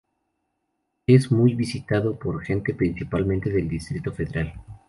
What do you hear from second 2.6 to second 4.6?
principalmente del Distrito Federal.